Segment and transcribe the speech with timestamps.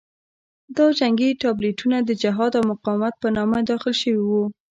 [0.77, 4.43] دا جنګي تابلیتونه د جهاد او مقاومت په نامه داخل شوي وو.